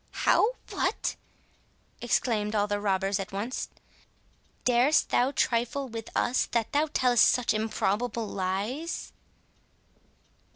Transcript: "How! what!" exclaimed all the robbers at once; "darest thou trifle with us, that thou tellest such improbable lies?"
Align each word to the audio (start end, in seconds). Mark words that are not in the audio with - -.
"How! 0.25 0.53
what!" 0.71 1.15
exclaimed 2.01 2.55
all 2.55 2.65
the 2.65 2.79
robbers 2.79 3.19
at 3.19 3.31
once; 3.31 3.69
"darest 4.65 5.09
thou 5.09 5.29
trifle 5.29 5.87
with 5.89 6.09
us, 6.15 6.47
that 6.53 6.71
thou 6.71 6.87
tellest 6.91 7.29
such 7.29 7.53
improbable 7.53 8.25
lies?" 8.25 9.13